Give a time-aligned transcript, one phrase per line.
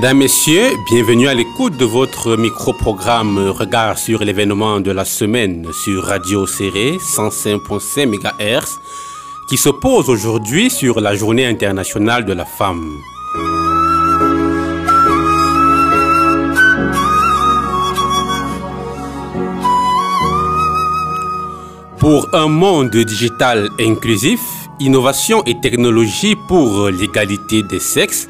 [0.00, 6.04] Mesdames, Messieurs, bienvenue à l'écoute de votre micro-programme Regard sur l'événement de la semaine sur
[6.04, 8.78] Radio Serré 105.5 MHz
[9.46, 12.96] qui se pose aujourd'hui sur la Journée internationale de la femme.
[21.98, 24.40] Pour un monde digital inclusif,
[24.78, 28.29] innovation et technologie pour l'égalité des sexes,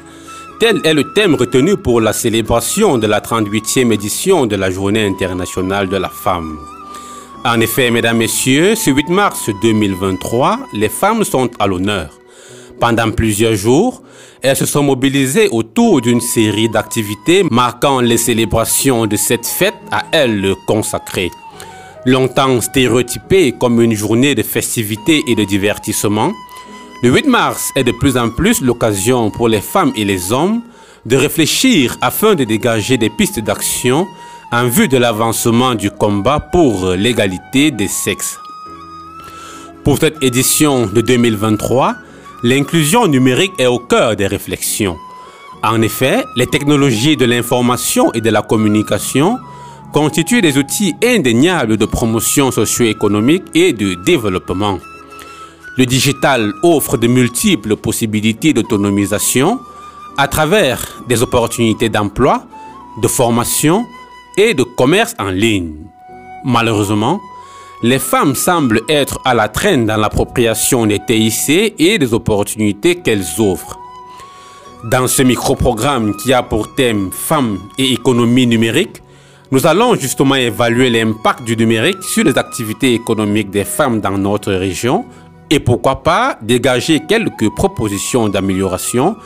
[0.61, 5.07] Tel est le thème retenu pour la célébration de la 38e édition de la Journée
[5.07, 6.59] internationale de la femme.
[7.43, 12.11] En effet, mesdames, messieurs, ce 8 mars 2023, les femmes sont à l'honneur.
[12.79, 14.03] Pendant plusieurs jours,
[14.43, 20.03] elles se sont mobilisées autour d'une série d'activités marquant les célébrations de cette fête à
[20.11, 21.31] elles consacrée.
[22.05, 26.33] Longtemps stéréotypée comme une journée de festivité et de divertissement,
[27.03, 30.61] le 8 mars est de plus en plus l'occasion pour les femmes et les hommes
[31.07, 34.05] de réfléchir afin de dégager des pistes d'action
[34.51, 38.37] en vue de l'avancement du combat pour l'égalité des sexes.
[39.83, 41.95] Pour cette édition de 2023,
[42.43, 44.97] l'inclusion numérique est au cœur des réflexions.
[45.63, 49.39] En effet, les technologies de l'information et de la communication
[49.91, 54.77] constituent des outils indéniables de promotion socio-économique et de développement.
[55.77, 59.59] Le digital offre de multiples possibilités d'autonomisation
[60.17, 62.43] à travers des opportunités d'emploi,
[63.01, 63.85] de formation
[64.37, 65.75] et de commerce en ligne.
[66.43, 67.21] Malheureusement,
[67.83, 73.39] les femmes semblent être à la traîne dans l'appropriation des TIC et des opportunités qu'elles
[73.39, 73.79] offrent.
[74.83, 79.01] Dans ce micro-programme qui a pour thème Femmes et économie numérique,
[79.51, 84.51] nous allons justement évaluer l'impact du numérique sur les activités économiques des femmes dans notre
[84.51, 85.05] région
[85.51, 89.17] et pourquoi pas dégager quelques propositions d'amélioration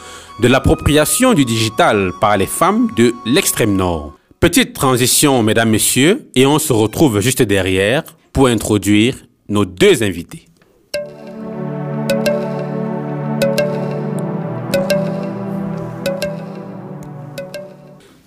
[0.41, 4.13] de l'appropriation du digital par les femmes de l'extrême nord.
[4.39, 8.03] Petite transition, mesdames, messieurs, et on se retrouve juste derrière
[8.33, 9.15] pour introduire
[9.47, 10.47] nos deux invités.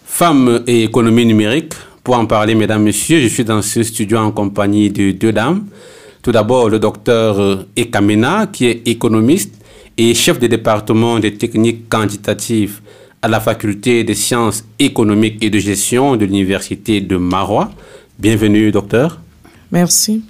[0.04, 4.30] Femmes et économie numérique, pour en parler, mesdames, messieurs, je suis dans ce studio en
[4.30, 5.66] compagnie de deux dames.
[6.22, 9.54] Tout d'abord, le docteur euh, Ekamena, qui est économiste
[9.96, 12.80] et chef de département des techniques quantitatives
[13.22, 17.70] à la faculté des sciences économiques et de gestion de l'université de Marois.
[18.18, 19.20] Bienvenue, docteur.
[19.72, 20.22] Merci.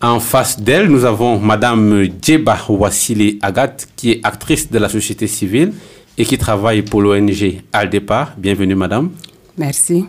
[0.00, 5.26] En face d'elle, nous avons Madame Djeba Wassile Agat, qui est actrice de la société
[5.26, 5.72] civile
[6.18, 8.34] et qui travaille pour l'ONG Aldepa.
[8.36, 9.10] Bienvenue, Madame.
[9.56, 10.04] Merci.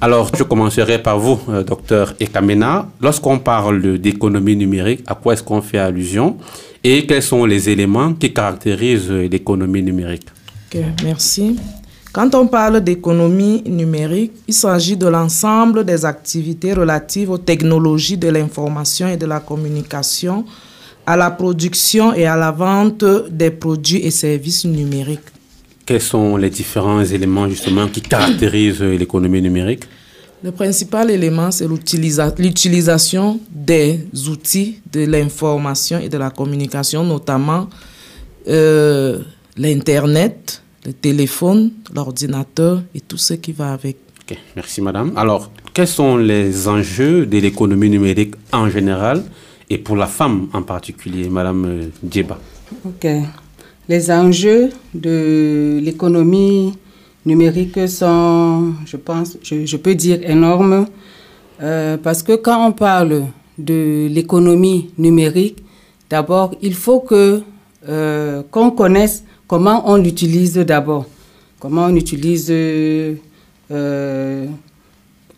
[0.00, 2.88] Alors, je commencerai par vous, euh, docteur Ekamena.
[3.00, 6.36] Lorsqu'on parle d'économie numérique, à quoi est-ce qu'on fait allusion
[6.84, 10.28] et quels sont les éléments qui caractérisent l'économie numérique?
[11.02, 11.58] Merci.
[12.12, 18.28] Quand on parle d'économie numérique, il s'agit de l'ensemble des activités relatives aux technologies de
[18.28, 20.44] l'information et de la communication,
[21.06, 25.32] à la production et à la vente des produits et services numériques
[25.88, 29.84] quels sont les différents éléments justement qui caractérisent l'économie numérique?
[30.42, 37.70] Le principal élément, c'est l'utilisation des outils de l'information et de la communication, notamment
[38.48, 39.20] euh,
[39.56, 43.96] l'Internet, le téléphone, l'ordinateur et tout ce qui va avec.
[44.54, 45.14] merci madame.
[45.16, 49.24] Alors, quels sont les enjeux de l'économie numérique en général
[49.70, 52.38] et pour la femme en particulier, madame euh, Djeba?
[52.84, 53.06] Ok.
[53.88, 56.74] Les enjeux de l'économie
[57.24, 60.86] numérique sont, je pense, je, peux dire énormes,
[61.62, 63.24] euh, parce que quand on parle
[63.56, 65.64] de l'économie numérique,
[66.10, 67.40] d'abord, il faut que
[67.88, 71.06] euh, qu'on connaisse comment on l'utilise d'abord,
[71.58, 73.14] comment on utilise euh,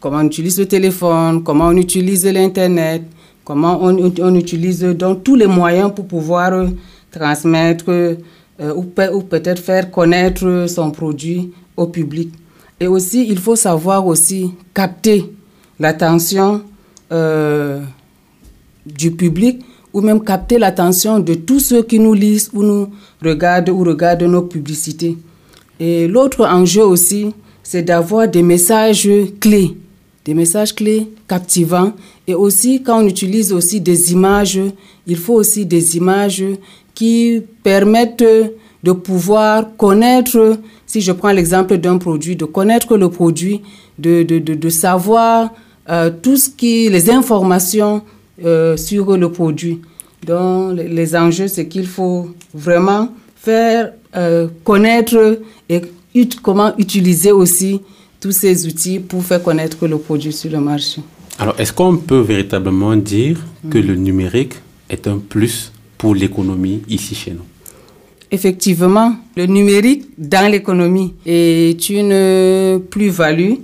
[0.00, 3.02] comment on utilise le téléphone, comment on utilise l'internet,
[3.44, 6.66] comment on, on, utilise donc tous les moyens pour pouvoir
[7.12, 8.16] transmettre
[8.60, 12.32] euh, ou, ou peut-être faire connaître son produit au public.
[12.78, 15.30] Et aussi, il faut savoir aussi capter
[15.78, 16.62] l'attention
[17.12, 17.80] euh,
[18.86, 19.60] du public
[19.92, 22.88] ou même capter l'attention de tous ceux qui nous lisent ou nous
[23.22, 25.16] regardent ou regardent nos publicités.
[25.78, 29.08] Et l'autre enjeu aussi, c'est d'avoir des messages
[29.40, 29.76] clés,
[30.24, 31.92] des messages clés captivants.
[32.30, 34.60] Et aussi, quand on utilise aussi des images,
[35.04, 36.44] il faut aussi des images
[36.94, 38.24] qui permettent
[38.84, 40.56] de pouvoir connaître,
[40.86, 43.62] si je prends l'exemple d'un produit, de connaître le produit,
[43.98, 45.52] de, de, de, savoir
[45.88, 48.02] euh, tout ce qui, les informations
[48.44, 49.80] euh, sur le produit.
[50.24, 55.80] Donc, les, enjeux, c'est qu'il faut vraiment faire euh, connaître et
[56.44, 57.80] comment utiliser aussi
[58.20, 61.02] tous ces outils pour faire connaître le produit sur le marché.
[61.40, 63.38] Alors, est-ce qu'on peut véritablement dire
[63.70, 64.56] que le numérique
[64.90, 67.46] est un plus pour l'économie ici chez nous?
[68.30, 73.54] Effectivement, le numérique dans l'économie est une plus-value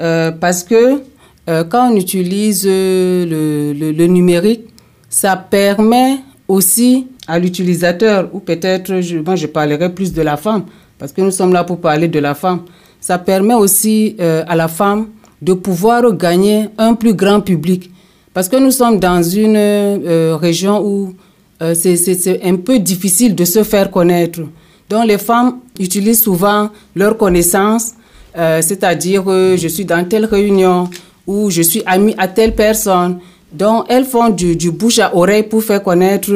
[0.00, 1.02] euh, parce que
[1.48, 4.62] euh, quand on utilise le, le, numérique,
[5.08, 6.18] ça permet
[6.48, 10.64] aussi à l'utilisateur, ou peut-être, je, moi je parlerai plus de la femme,
[10.98, 12.62] parce que nous sommes là pour parler de la femme,
[13.00, 15.06] ça permet aussi euh, à la femme
[15.42, 17.90] de pouvoir gagner un plus grand public.
[18.32, 21.14] Parce que nous sommes dans une euh, région où
[21.62, 24.40] euh, c'est un peu difficile de se faire connaître.
[24.88, 27.92] Donc les femmes utilisent souvent leurs connaissances,
[28.34, 29.24] c'est-à-dire
[29.56, 30.88] je suis dans telle réunion
[31.26, 33.18] ou je suis amie à telle personne.
[33.52, 36.32] Donc elles font du, bouche à oreille pour faire connaître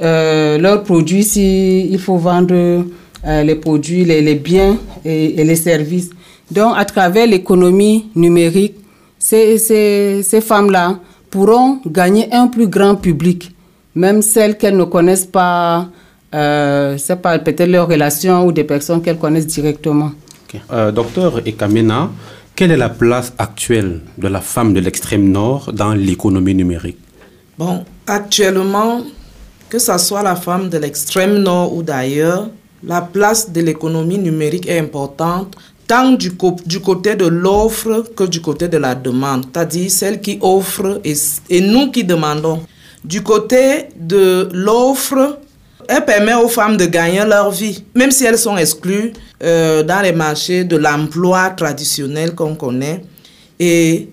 [0.00, 2.84] leurs produits s'il faut vendre
[3.26, 6.10] euh, les produits, les, biens et, les services.
[6.50, 8.74] Donc, à travers l'économie numérique,
[9.18, 10.98] ces, ces, femmes-là
[11.30, 13.54] pourront gagner un plus grand public,
[13.94, 15.88] même celles qu'elles ne connaissent pas,
[16.34, 20.12] euh, c'est pas peut-être leurs relations ou des personnes qu'elles connaissent directement.
[20.70, 22.10] Euh, docteur Ekamena,
[22.54, 26.98] quelle est la place actuelle de la femme de l'extrême nord dans l'économie numérique?
[27.58, 29.00] Bon, actuellement,
[29.68, 32.48] que ce soit la femme de l'extrême nord ou d'ailleurs,
[32.84, 38.68] la place de l'économie numérique est importante tant du, côté de l'offre que du côté
[38.68, 42.62] de la demande, c'est-à-dire celle qui offre et, nous qui demandons.
[43.04, 45.38] Du côté de l'offre,
[45.88, 50.00] elle permet aux femmes de gagner leur vie, même si elles sont exclues euh, dans
[50.00, 53.02] les marchés de l'emploi traditionnel qu'on connaît.
[53.60, 54.08] Et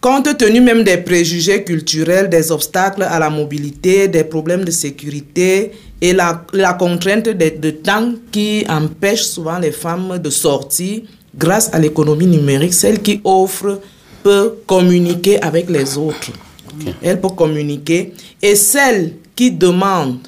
[0.00, 5.72] compte tenu même des préjugés culturels, des obstacles à la mobilité, des problèmes de sécurité
[6.00, 11.02] et la contrainte de, temps qui empêche souvent les femmes de sortir,
[11.36, 13.80] grâce à l'économie numérique, celle qui offre
[14.22, 16.32] peut communiquer avec les autres.
[17.02, 18.12] Elle peut communiquer.
[18.42, 20.18] Et celle qui demande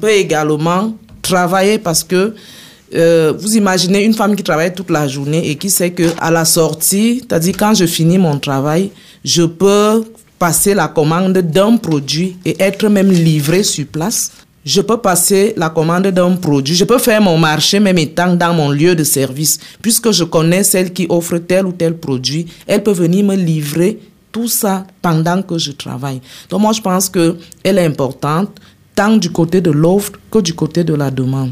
[0.00, 2.34] peut également travailler parce que
[2.94, 6.30] euh, vous imaginez une femme qui travaille toute la journée et qui sait que à
[6.30, 8.90] la sortie, c'est-à-dire quand je finis mon travail,
[9.24, 10.04] je peux
[10.38, 14.32] passer la commande d'un produit et être même livré sur place.
[14.64, 16.76] Je peux passer la commande d'un produit.
[16.76, 19.58] Je peux faire mon marché même étant dans mon lieu de service.
[19.80, 23.98] Puisque je connais celle qui offre tel ou tel produit, elle peut venir me livrer
[24.30, 26.20] tout ça pendant que je travaille.
[26.48, 28.50] Donc moi, je pense qu'elle est importante
[28.94, 31.50] tant du côté de l'offre que du côté de la demande.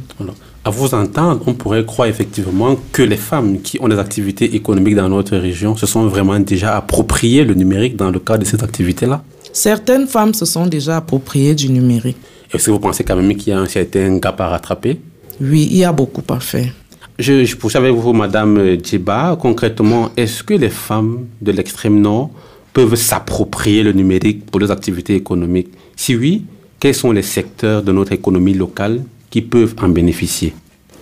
[0.64, 4.94] À vous entendre, on pourrait croire effectivement que les femmes qui ont des activités économiques
[4.94, 8.62] dans notre région se sont vraiment déjà appropriées le numérique dans le cadre de ces
[8.62, 9.24] activités-là.
[9.52, 12.18] Certaines femmes se sont déjà appropriées du numérique.
[12.52, 14.99] Est-ce que vous pensez quand même qu'il y a un certain gap à rattraper?
[15.40, 16.73] Oui, il y a beaucoup à faire.
[17.19, 19.37] Je, je poursuis avec vous, Madame Djiba.
[19.40, 22.30] Concrètement, est-ce que les femmes de l'extrême nord
[22.73, 25.69] peuvent s'approprier le numérique pour leurs activités économiques?
[25.97, 26.45] Si oui,
[26.78, 30.54] quels sont les secteurs de notre économie locale qui peuvent en bénéficier?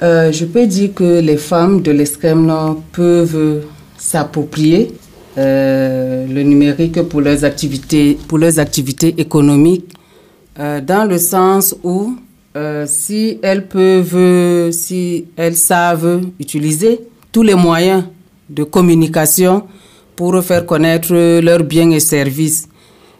[0.03, 3.63] Euh, Je peux dire que les femmes de l'extrême nord peuvent
[3.97, 4.93] s'approprier
[5.39, 9.93] euh, le numérique pour leurs activités, pour leurs activités économiques,
[10.59, 12.17] euh, dans le sens où
[12.87, 16.99] si elles peuvent, si elles savent utiliser
[17.31, 18.03] tous les moyens
[18.51, 19.63] de communication
[20.17, 22.69] pour faire connaître leurs biens et services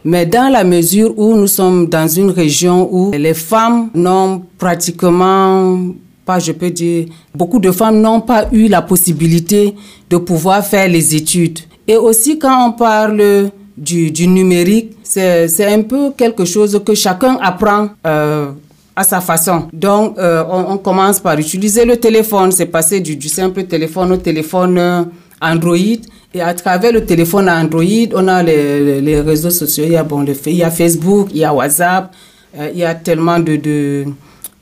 [0.05, 5.77] mais dans la mesure où nous sommes dans une région où les femmes n'ont pratiquement
[6.25, 9.75] pas, je peux dire, beaucoup de femmes n'ont pas eu la possibilité
[10.09, 11.59] de pouvoir faire les études.
[11.87, 17.89] Et aussi quand on parle du, numérique, c'est un peu quelque chose que chacun apprend.
[18.05, 18.51] Euh,
[18.99, 19.69] à sa façon.
[19.71, 22.51] Donc, euh, on, commence par utiliser le téléphone.
[22.51, 25.07] C'est passé du, simple téléphone au téléphone
[25.41, 26.01] Android.
[26.33, 29.85] Et à travers le téléphone Android, on a les, les réseaux sociaux.
[29.87, 32.13] Il y a, bon, il y a Facebook, il y a WhatsApp,
[32.57, 34.03] euh, il y a tellement de,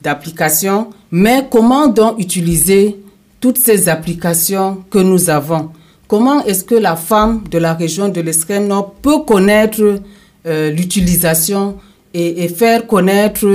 [0.04, 0.90] d'applications.
[1.10, 2.96] Mais comment donc utiliser
[3.40, 5.72] toutes ces applications que nous avons?
[6.08, 10.00] Comment est-ce que la femme de la région de l'extrême nord peut connaître
[10.46, 11.78] euh, l'utilisation
[12.14, 13.46] et, faire connaître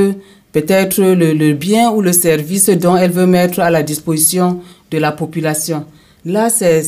[0.52, 5.12] peut-être le, bien ou le service dont elle veut mettre à la disposition de la
[5.12, 5.87] population?
[6.25, 6.82] Là, c'est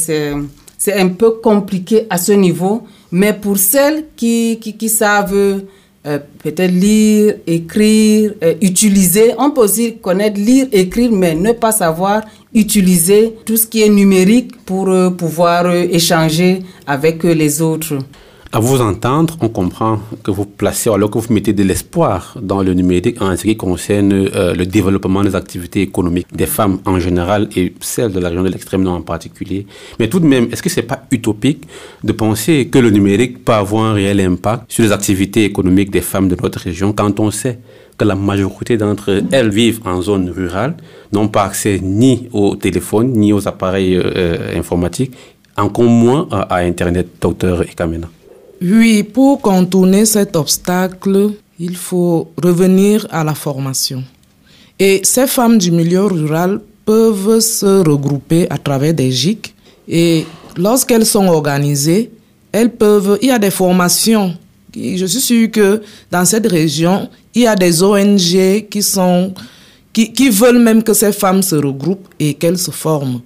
[0.84, 5.62] c'est un peu compliqué à ce niveau, mais pour celles qui, qui, savent
[6.06, 11.72] euh, peut-être lire, écrire, euh, utiliser, on peut aussi connaître lire, écrire, mais ne pas
[11.72, 17.96] savoir utiliser tout ce qui est numérique pour euh, pouvoir échanger avec les autres.
[18.56, 22.62] À vous entendre, on comprend que vous placez, alors que vous mettez de l'espoir dans
[22.62, 27.00] le numérique en ce qui concerne euh, le développement des activités économiques des femmes en
[27.00, 29.66] général et celles de la région de l'extrême nord en particulier.
[29.98, 31.64] Mais tout de même, est-ce que c'est pas utopique
[32.04, 36.00] de penser que le numérique peut avoir un réel impact sur les activités économiques des
[36.00, 37.58] femmes de notre région quand on sait
[37.98, 40.76] que la majorité d'entre elles vivent en zone rurale,
[41.12, 45.12] n'ont pas accès ni au téléphone, ni aux appareils euh, informatiques,
[45.56, 48.06] encore moins à, Internet, docteur Ekamena
[48.62, 54.02] oui, pour contourner cet obstacle, il faut revenir à la formation.
[54.78, 59.54] Et ces femmes du milieu rural peuvent se regrouper à travers des GIC
[59.88, 62.10] et lorsqu'elles sont organisées,
[62.52, 64.34] elles peuvent, il y a des formations.
[64.74, 69.32] Je suis sûre que dans cette région, il y a des ONG qui sont,
[69.92, 73.20] qui, qui veulent même que ces femmes se regroupent et qu'elles se forment.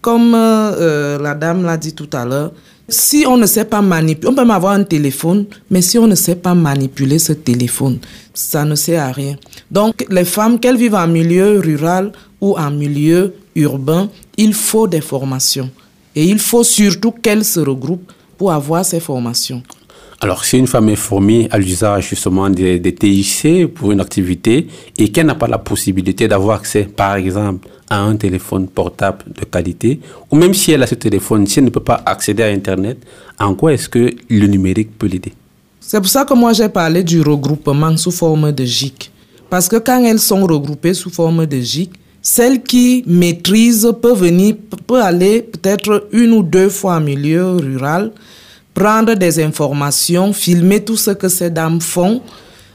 [0.00, 2.52] Comme euh, la dame l'a dit tout à l'heure,
[2.90, 6.14] si on ne sait pas manipuler, on peut avoir un téléphone, mais si on ne
[6.14, 7.98] sait pas manipuler ce téléphone,
[8.34, 9.36] ça ne sert à rien.
[9.70, 15.00] Donc, les femmes, qu'elles vivent en milieu rural ou en milieu urbain, il faut des
[15.00, 15.70] formations.
[16.16, 19.62] Et il faut surtout qu'elles se regroupent pour avoir ces formations.
[20.22, 24.66] Alors, si une femme est formée à l'usage justement des, TIC pour une activité
[24.98, 29.46] et qu'elle n'a pas la possibilité d'avoir accès, par exemple, à un téléphone portable de
[29.46, 29.98] qualité,
[30.30, 32.98] ou même si elle a ce téléphone, si elle ne peut pas accéder à Internet,
[33.38, 35.32] en quoi est-ce que le numérique peut l'aider?
[35.80, 39.10] C'est pour ça que moi j'ai parlé du regroupement sous forme de GIC.
[39.48, 44.54] Parce que quand elles sont regroupées sous forme de GIC, celle qui maîtrise peut venir,
[44.86, 48.12] peut aller peut-être une ou deux fois en milieu rural,
[48.74, 52.22] prendre des informations, filmer tout ce que ces dames font,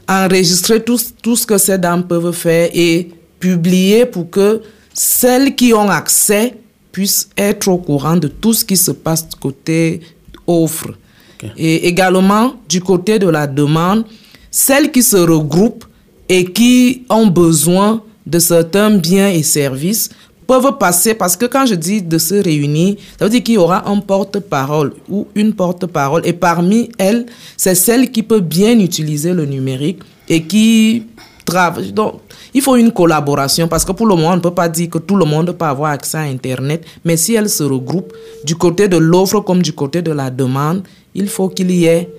[0.08, 3.10] enregistrer tout, tout ce que ces dames peuvent faire et
[3.40, 4.62] publier pour que
[4.94, 6.54] celles qui ont accès
[6.92, 10.00] puissent être au courant de tout ce qui se passe du côté
[10.46, 10.88] offre.
[11.58, 14.04] Et également du côté de la demande,
[14.50, 15.84] celles qui se regroupent
[16.28, 20.08] et qui ont besoin de certains biens et services
[20.46, 23.58] peuvent passer, parce que quand je dis de se réunir, ça veut dire qu'il y
[23.58, 26.22] aura un porte-parole ou une porte-parole.
[26.24, 27.26] Et parmi elles,
[27.56, 31.06] c'est celle qui peut bien utiliser le numérique et qui
[31.44, 31.92] travaille.
[31.92, 32.20] Donc,
[32.54, 34.98] il faut une collaboration parce que pour le moment, on ne peut pas dire que
[34.98, 36.84] tout le monde peut avoir accès à Internet.
[37.04, 38.12] Mais si elles se regroupent
[38.44, 40.82] du côté de l'offre comme du côté de la demande,
[41.14, 42.10] il faut qu'il y ait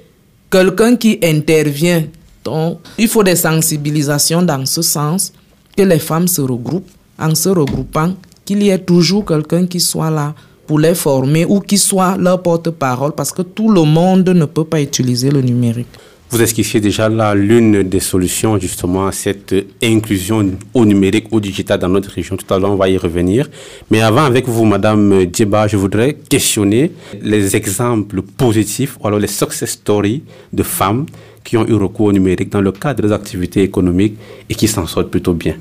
[0.49, 2.03] quelqu'un qui intervient.
[2.43, 5.33] Donc, il faut des sensibilisations dans ce sens,
[5.75, 6.89] que les femmes se regroupent
[7.19, 8.13] en se regroupant,
[8.45, 10.33] qu'il y ait toujours quelqu'un qui soit là
[10.65, 14.65] pour les former ou qui soit leur porte-parole parce que tout le monde ne peut
[14.65, 15.87] pas utiliser le numérique.
[16.29, 21.79] Vous esquissiez déjà là l'une des solutions justement à cette inclusion au numérique, au digital
[21.79, 22.35] dans notre région.
[22.35, 23.49] Tout à l'heure, on va y revenir.
[23.89, 29.27] Mais avant, avec vous, Madame Djeba, je voudrais questionner les exemples positifs ou alors les
[29.27, 30.21] success stories
[30.51, 31.05] de femmes
[31.45, 34.17] qui ont eu recours au numérique dans le cadre des activités économiques
[34.49, 35.55] et qui s'en sortent plutôt bien.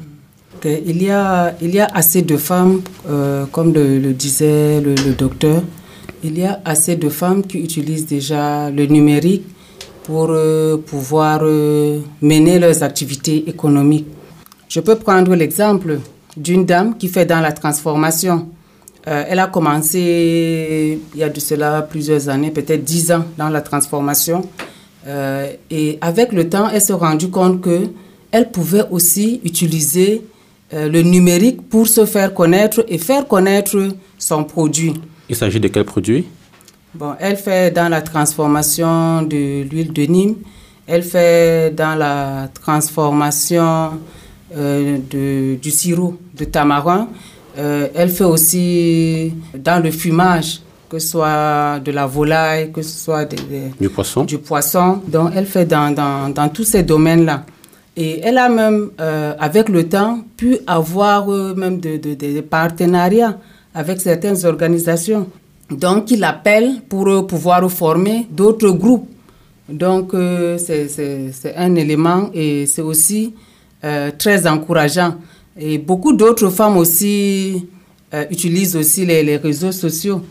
[0.64, 5.62] Il y a, il y a assez de femmes, euh, comme le, disait le, docteur,
[6.24, 9.44] il y a assez de femmes qui utilisent déjà le numérique
[10.04, 14.06] pour euh, pouvoir euh, mener leurs activités économiques.
[14.68, 15.98] Je peux prendre l'exemple
[16.36, 18.48] d'une dame qui fait dans la transformation.
[19.04, 23.60] elle a commencé il y a de cela plusieurs années, peut-être dix ans dans la
[23.60, 24.42] transformation.
[25.70, 27.78] et avec le temps, elle s'est rendue compte que
[28.32, 30.22] elle pouvait aussi utiliser
[30.72, 33.76] le numérique pour se faire connaître et faire connaître
[34.18, 34.94] son produit.
[35.28, 36.26] Il s'agit de quel produit?
[36.94, 40.36] Bon, elle fait dans la transformation de l'huile de Nîmes,
[40.86, 43.90] elle fait dans la transformation
[44.56, 47.08] euh, de, du sirop de tamarin,
[47.58, 52.98] euh, elle fait aussi dans le fumage, que ce soit de la volaille, que ce
[52.98, 53.26] soit
[53.80, 54.24] du poisson.
[54.24, 55.02] Du poisson.
[55.08, 57.44] Donc, elle fait dans, dans, dans tous ces domaines-là.
[57.96, 63.38] Et elle a même, euh, avec le temps, pu avoir euh, même des de, partenariats
[63.74, 65.26] avec certaines organisations.
[65.70, 69.08] Donc, il appelle pour euh, pouvoir former d'autres groupes.
[69.68, 70.12] Donc,
[70.58, 73.34] c'est un élément et c'est aussi
[74.16, 75.16] très encourageant.
[75.58, 77.66] Et beaucoup d'autres femmes aussi
[78.30, 80.22] utilisent aussi les, les réseaux sociaux.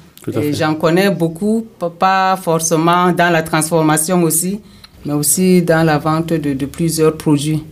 [0.41, 1.65] Et j'en connais beaucoup,
[1.99, 4.61] pas forcément dans la transformation aussi,
[5.05, 7.63] mais aussi dans la vente de, plusieurs produits.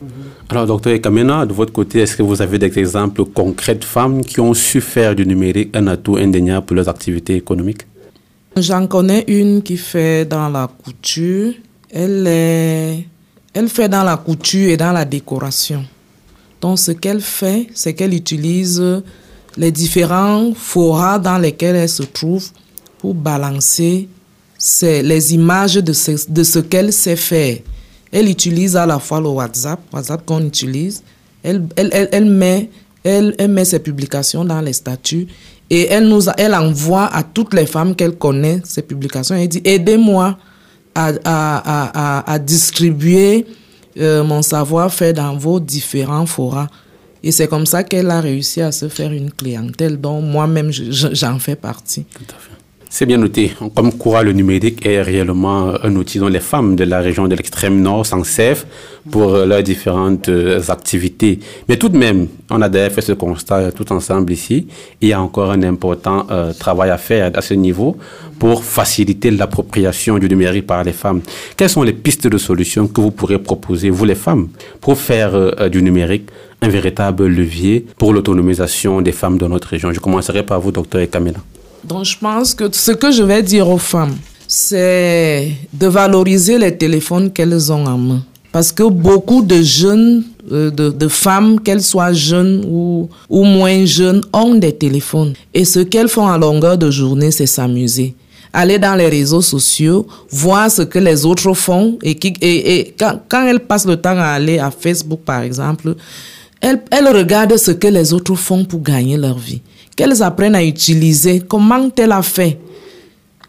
[0.50, 4.22] Alors, docteur Ekamena, de votre côté, est-ce que vous avez des exemples concrets de femmes
[4.24, 7.88] qui ont su faire du numérique un atout indéniable pour leurs activités économiques?
[8.56, 11.54] J'en connais une qui fait dans la couture.
[11.90, 13.08] Elle, est,
[13.54, 15.84] elle fait dans la couture et dans la décoration.
[16.62, 19.02] Donc, ce qu'elle fait, c'est qu'elle utilise
[19.58, 22.48] les différents forats dans lesquels elle se trouve
[23.00, 24.08] pour balancer
[24.66, 27.58] c'est les images de ce, de ce qu'elle sait faire.
[28.14, 31.04] Elle utilise à la fois le WhatsApp, WhatsApp qu'on utilise.
[31.44, 32.70] Elle, elle, elle, met,
[33.04, 35.28] elle, met ses publications dans les statuts
[35.70, 39.36] et elle, nous elle envoie à toutes les femmes qu'elle connaît ces publications.
[39.36, 40.38] Elle dit Aidez-moi
[40.96, 43.46] à, à, à, à, distribuer
[44.00, 46.70] euh, mon savoir-faire dans vos différents forats.
[47.22, 51.38] Et c'est comme ça qu'elle a réussi à se faire une clientèle dont moi-même j'en
[51.38, 52.06] fais partie.
[52.06, 52.63] Tout à fait.
[52.96, 53.52] C'est bien noté.
[53.74, 57.34] Comme quoi le numérique est réellement un outil dont les femmes de la région de
[57.34, 58.66] l'extrême nord s'en servent
[59.10, 61.40] pour euh, leurs différentes euh, activités.
[61.68, 64.68] Mais tout de même, on a d'ailleurs fait ce constat tout ensemble ici.
[65.02, 67.98] Il y a encore un important euh, travail à faire à ce niveau
[68.38, 71.22] pour faciliter l'appropriation du numérique par les femmes.
[71.58, 74.50] Quelles sont les pistes de solutions que vous pourrez proposer, vous les femmes,
[74.82, 75.32] pour faire
[75.72, 76.30] du numérique
[76.62, 79.92] un véritable levier pour l'autonomisation des femmes de notre région?
[79.92, 81.40] Je commencerai par vous, docteur Kamila.
[81.84, 84.16] Donc je pense que ce que je vais dire aux femmes,
[84.48, 88.24] c'est de valoriser les téléphones qu'elles ont en main.
[88.52, 94.22] Parce que beaucoup de jeunes, euh, de, femmes, qu'elles soient jeunes ou, ou moins jeunes,
[94.32, 95.34] ont des téléphones.
[95.54, 98.14] Et ce qu'elles font à longueur de journée, c'est s'amuser.
[98.54, 101.98] Aller dans les réseaux sociaux, voir ce que les autres font.
[102.04, 105.96] Et, quand, quand elles passent le temps à aller à Facebook, par exemple,
[106.62, 109.62] elles regardent ce que les autres font pour gagner leur vie
[109.96, 111.42] qu'elles apprennent à utiliser.
[111.42, 112.60] Comment elle a fait?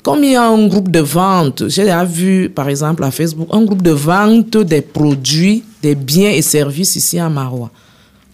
[0.03, 3.49] Comme il y a un groupe de vente, j'ai déjà vu par exemple à Facebook
[3.51, 7.71] un groupe de vente des produits, des biens et services ici à Marois.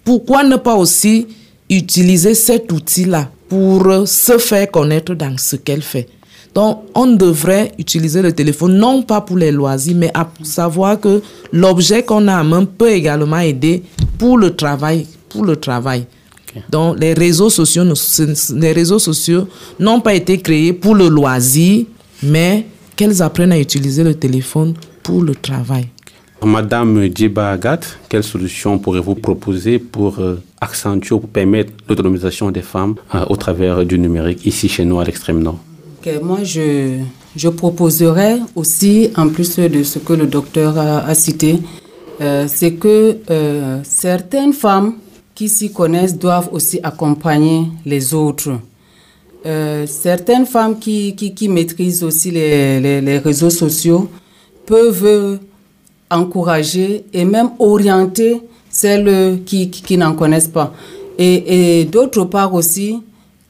[0.05, 1.29] Pourquoi ne pas aussi
[1.69, 6.08] utiliser cet outil-là pour se faire connaître dans ce qu'elle fait?
[6.52, 11.23] Donc, on devrait utiliser le téléphone non pas pour les loisirs, mais à savoir que
[11.52, 13.84] l'objet qu'on a en main peut également aider
[14.19, 16.06] pour le travail, pour le travail.
[16.69, 17.84] Donc, les réseaux sociaux,
[18.56, 19.47] les réseaux sociaux
[19.78, 21.84] n'ont pas été créés pour le loisir,
[22.23, 25.89] mais qu'elles apprennent à utiliser le téléphone pour le travail.
[26.45, 32.95] Madame Djiba Agat, quelle solution pourrez-vous proposer pour euh, accentuer ou permettre l'autonomisation des femmes
[33.15, 35.58] euh, au travers du numérique ici chez nous à l'extrême nord?
[36.23, 36.99] Moi, je,
[37.36, 41.58] je proposerais aussi, en plus de ce que le docteur a, cité,
[42.23, 43.19] euh, c'est que
[43.82, 44.95] certaines femmes
[45.41, 48.61] qui s'y connaissent doivent aussi accompagner les autres.
[49.47, 54.11] Euh, certaines femmes qui, qui, maîtrisent aussi les, les, réseaux sociaux
[54.67, 55.39] peuvent
[56.11, 60.75] encourager et même orienter celles qui, qui, n'en connaissent pas.
[61.17, 62.99] Et, et d'autre part aussi,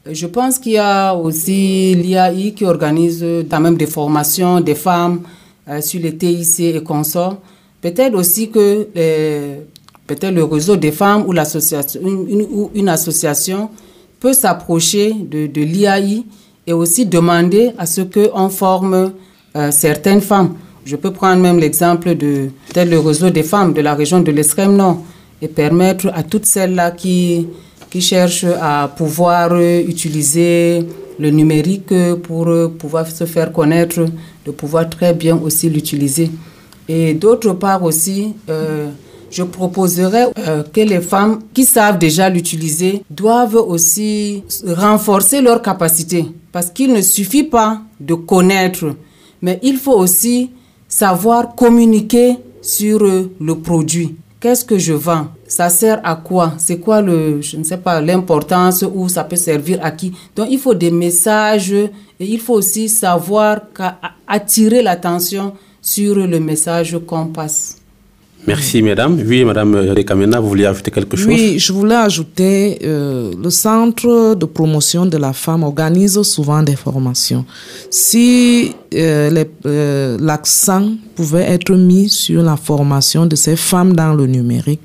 [0.09, 5.23] je pense qu'il y a aussi l'IAI qui organise quand même des formations des femmes
[5.67, 7.35] euh, sur les TIC et consorts.
[7.81, 9.65] Peut-être aussi que les,
[10.07, 13.69] peut-être le réseau des femmes ou, l'association, une, une, association
[14.19, 16.23] peut s'approcher de, l'IAI
[16.67, 19.13] et aussi demander à ce qu'on forme
[19.55, 20.55] euh, certaines femmes.
[20.85, 24.31] Je peux prendre même l'exemple de peut le réseau des femmes de la région de
[24.31, 25.01] l'extrême nord
[25.41, 27.47] et permettre à toutes celles-là qui,
[27.89, 30.85] qui cherchent à pouvoir utiliser
[31.19, 32.47] le numérique pour
[32.79, 34.05] pouvoir se faire connaître,
[34.45, 36.31] de pouvoir très bien aussi l'utiliser.
[36.87, 38.89] Et d'autre part aussi, euh,
[39.31, 46.25] je proposerais euh, que les femmes qui savent déjà l'utiliser doivent aussi renforcer leur capacité
[46.51, 48.95] parce qu'il ne suffit pas de connaître,
[49.41, 50.51] mais il faut aussi
[50.87, 54.15] savoir communiquer sur euh, le produit.
[54.41, 55.27] Qu'est-ce que je vends?
[55.47, 56.53] Ça sert à quoi?
[56.57, 60.13] C'est quoi le, je ne sais pas, l'importance ou ça peut servir à qui?
[60.35, 63.59] Donc il faut des messages et il faut aussi savoir
[64.27, 67.80] attirer l'attention sur le message qu'on passe.
[68.47, 69.21] Merci, mesdames.
[69.25, 71.27] Oui, madame Rekamena, vous vouliez ajouter quelque chose?
[71.27, 76.75] Oui, je voulais ajouter, euh, le centre de promotion de la femme organise souvent des
[76.75, 77.45] formations.
[77.89, 84.25] Si euh, euh, l'accent pouvait être mis sur la formation de ces femmes dans le
[84.25, 84.81] numérique,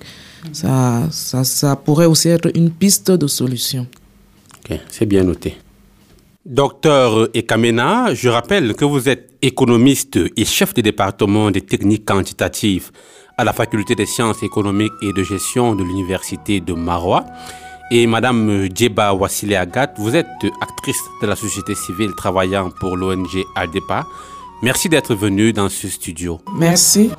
[0.53, 3.87] ça, ça, ça pourrait aussi être une piste de solution.
[4.59, 5.57] Ok, c'est bien noté.
[6.45, 12.91] Docteur Ekamena, je rappelle que vous êtes économiste et chef de département des techniques quantitatives
[13.39, 17.25] à la faculté des sciences économiques et de gestion de l'université de Marois.
[17.91, 20.27] Et Madame Djeba Wassile Agat, vous êtes
[20.61, 24.07] actrice de la société civile travaillant pour l'ONG ALDEPA.
[24.63, 26.41] Merci d'être venue dans ce studio.
[26.57, 27.11] Merci.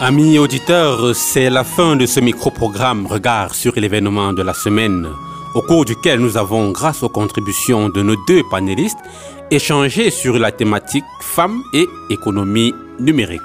[0.00, 5.08] Amis auditeurs, c'est la fin de ce micro-programme Regard sur l'événement de la semaine,
[5.56, 9.00] au cours duquel nous avons, grâce aux contributions de nos deux panélistes,
[9.50, 13.42] échangé sur la thématique femmes et économie numérique.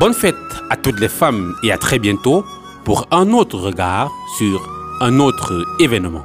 [0.00, 0.34] Bonne fête
[0.70, 2.46] à toutes les femmes et à très bientôt
[2.84, 4.66] pour un autre regard sur
[5.02, 6.24] un autre événement.